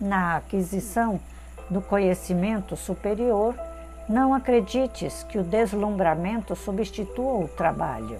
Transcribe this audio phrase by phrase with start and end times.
[0.00, 1.20] Na aquisição
[1.68, 3.54] do conhecimento superior,
[4.08, 8.18] não acredites que o deslumbramento substitua o trabalho.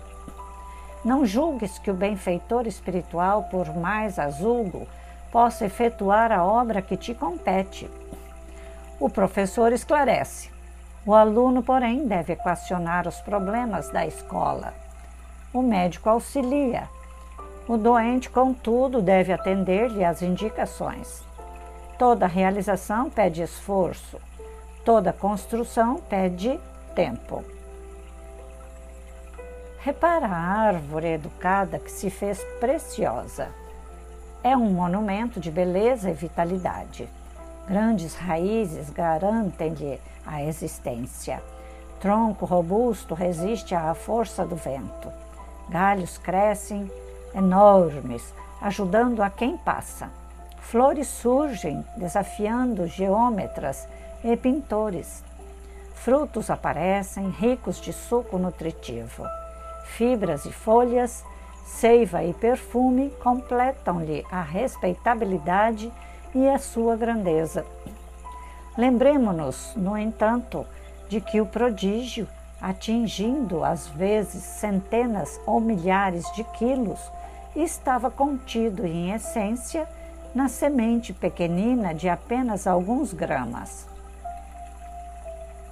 [1.02, 4.86] Não julgues que o benfeitor espiritual, por mais azulgo,
[5.32, 7.90] possa efetuar a obra que te compete.
[9.00, 10.50] O professor esclarece.
[11.06, 14.74] O aluno, porém, deve equacionar os problemas da escola.
[15.50, 16.86] O médico auxilia.
[17.66, 21.29] O doente, contudo, deve atender-lhe às indicações.
[22.00, 24.18] Toda realização pede esforço,
[24.86, 26.58] toda construção pede
[26.94, 27.44] tempo.
[29.80, 33.50] Repara a árvore educada que se fez preciosa.
[34.42, 37.06] É um monumento de beleza e vitalidade.
[37.68, 41.42] Grandes raízes garantem-lhe a existência.
[42.00, 45.12] Tronco robusto resiste à força do vento.
[45.68, 46.90] Galhos crescem
[47.34, 50.19] enormes, ajudando a quem passa.
[50.60, 53.88] Flores surgem desafiando geômetras
[54.22, 55.24] e pintores.
[55.94, 59.24] Frutos aparecem ricos de suco nutritivo.
[59.84, 61.24] Fibras e folhas,
[61.66, 65.92] seiva e perfume completam-lhe a respeitabilidade
[66.34, 67.66] e a sua grandeza.
[68.78, 70.64] Lembremos-nos, no entanto,
[71.08, 72.28] de que o prodígio,
[72.62, 77.00] atingindo às vezes centenas ou milhares de quilos,
[77.56, 79.88] estava contido em essência
[80.34, 83.86] na semente pequenina de apenas alguns gramas.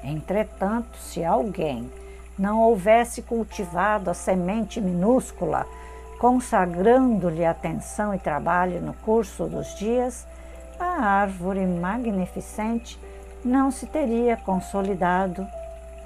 [0.02, 1.90] Entretanto, se alguém
[2.38, 5.66] não houvesse cultivado a semente minúscula,
[6.18, 10.26] consagrando-lhe atenção e trabalho no curso dos dias,
[10.78, 12.98] a árvore magnificente
[13.44, 15.46] não se teria consolidado,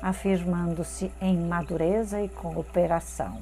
[0.01, 3.39] afirmando-se em madureza e cooperação.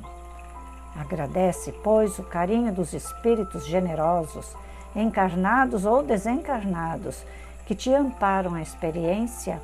[0.97, 4.54] Agradece, pois, o carinho dos espíritos generosos
[4.95, 7.25] encarnados ou desencarnados,
[7.67, 9.61] que te amparam a experiência,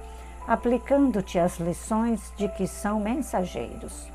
[0.46, 4.08] aplicando-te as lições de que são mensageiros.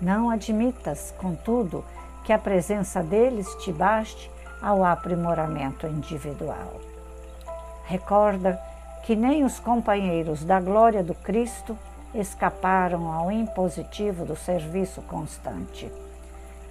[0.00, 1.84] Não admitas, contudo,
[2.24, 6.80] que a presença deles te baste ao aprimoramento individual.
[7.84, 8.60] Recorda
[9.02, 11.76] que nem os companheiros da glória do Cristo
[12.14, 15.90] escaparam ao impositivo do serviço constante.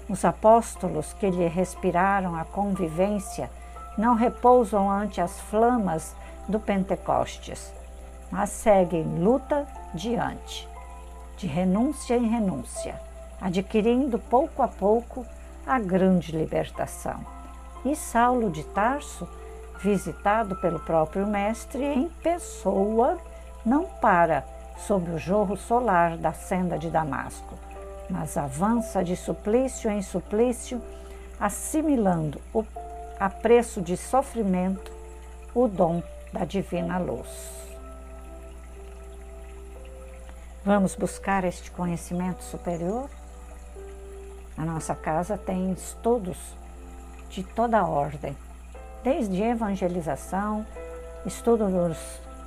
[0.09, 3.49] Os apóstolos que lhe respiraram a convivência
[3.97, 6.15] não repousam ante as flamas
[6.47, 7.73] do Pentecostes,
[8.29, 10.67] mas seguem luta diante,
[11.37, 12.99] de renúncia em renúncia,
[13.39, 15.25] adquirindo pouco a pouco
[15.65, 17.25] a grande libertação.
[17.85, 19.27] E Saulo de Tarso,
[19.79, 23.17] visitado pelo próprio Mestre em pessoa,
[23.65, 24.45] não para
[24.77, 27.70] sob o jorro solar da senda de Damasco
[28.11, 30.81] mas avança de suplício em suplício,
[31.39, 32.63] assimilando o,
[33.19, 34.91] a preço de sofrimento
[35.55, 37.51] o dom da divina luz.
[40.63, 43.09] Vamos buscar este conhecimento superior?
[44.57, 46.37] A nossa casa tem estudos
[47.29, 48.37] de toda ordem,
[49.03, 50.65] desde evangelização,
[51.25, 51.97] estudo dos,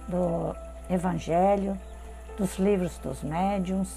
[0.06, 0.54] do
[0.88, 1.76] Evangelho,
[2.36, 3.88] dos livros dos médiuns,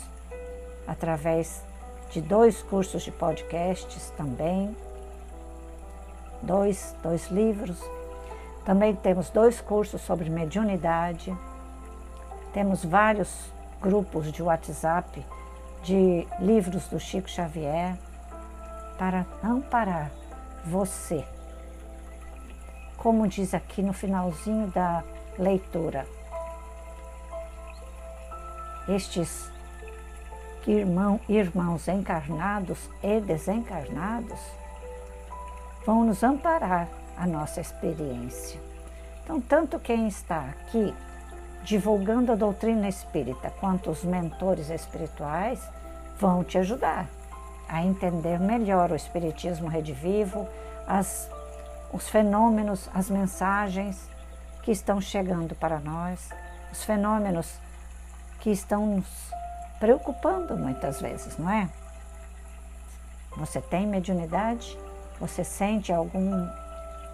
[0.87, 1.63] através
[2.09, 4.75] de dois cursos de podcasts também,
[6.41, 7.77] dois, dois livros.
[8.65, 11.35] Também temos dois cursos sobre mediunidade.
[12.53, 15.25] Temos vários grupos de WhatsApp
[15.83, 17.95] de livros do Chico Xavier
[18.97, 20.11] para amparar
[20.65, 21.23] você.
[22.97, 25.03] Como diz aqui no finalzinho da
[25.37, 26.07] leitura,
[28.89, 29.51] estes
[30.67, 34.39] irmão, irmãos encarnados e desencarnados
[35.85, 36.87] vão nos amparar
[37.17, 38.59] a nossa experiência.
[39.23, 40.93] Então, tanto quem está aqui
[41.63, 45.59] divulgando a doutrina espírita quanto os mentores espirituais
[46.19, 47.07] vão te ajudar
[47.67, 50.47] a entender melhor o Espiritismo redivivo,
[50.87, 51.29] as,
[51.91, 54.09] os fenômenos, as mensagens
[54.63, 56.29] que estão chegando para nós,
[56.71, 57.53] os fenômenos
[58.39, 59.31] que estão nos
[59.79, 61.69] preocupando muitas vezes, não é?
[63.37, 64.77] Você tem mediunidade?
[65.19, 66.47] Você sente algum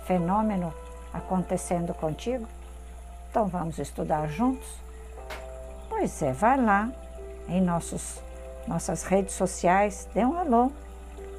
[0.06, 0.74] fenômeno
[1.14, 2.48] acontecendo contigo?
[3.30, 4.68] Então vamos estudar juntos?
[5.90, 6.90] Pois é, vai lá
[7.48, 8.22] em nossos,
[8.68, 10.72] nossas redes sociais, dê um alô,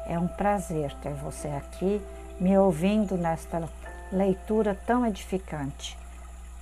[0.07, 2.05] É um prazer ter você aqui
[2.41, 3.69] me ouvindo nesta
[4.11, 5.97] leitura tão edificante.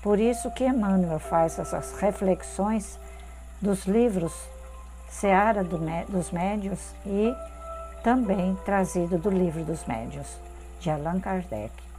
[0.03, 2.99] Por isso que Emmanuel faz essas reflexões
[3.61, 4.33] dos livros
[5.09, 7.35] Seara do, dos Médios e
[8.03, 10.39] também trazido do livro dos Médios,
[10.79, 11.90] de Allan Kardec.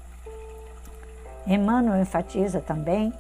[1.46, 3.14] Emmanuel enfatiza também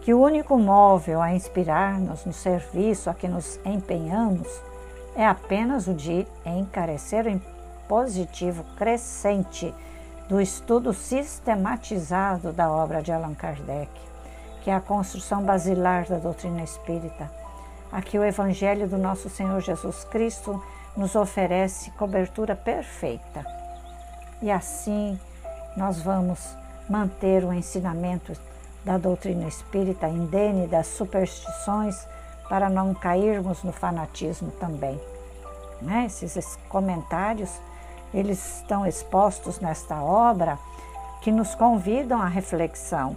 [0.00, 4.48] que o único móvel a inspirar-nos no serviço a que nos empenhamos
[5.14, 7.40] é apenas o de encarecer o
[7.86, 9.74] positivo crescente
[10.28, 13.90] do estudo sistematizado da obra de Allan Kardec,
[14.62, 17.30] que é a construção basilar da doutrina espírita,
[17.90, 20.62] a que o Evangelho do nosso Senhor Jesus Cristo
[20.96, 23.44] nos oferece cobertura perfeita.
[24.40, 25.18] E assim
[25.76, 26.56] nós vamos
[26.90, 28.32] manter o ensinamento
[28.84, 32.04] da doutrina espírita indene das superstições
[32.48, 35.00] para não cairmos no fanatismo também.
[35.80, 36.06] Né?
[36.06, 37.50] Esses comentários
[38.12, 40.58] eles estão expostos nesta obra
[41.22, 43.16] que nos convidam à reflexão.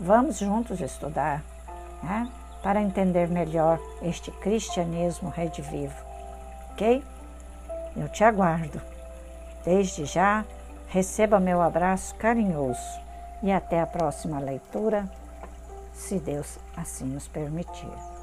[0.00, 1.40] Vamos juntos estudar
[2.02, 2.28] né?
[2.64, 5.94] para entender melhor este cristianismo redivivo,
[6.72, 7.04] ok?
[7.96, 8.80] Eu te aguardo.
[9.64, 10.44] Desde já,
[10.88, 13.03] receba meu abraço carinhoso
[13.44, 15.06] e até a próxima leitura,
[15.92, 18.13] se Deus assim nos permitir.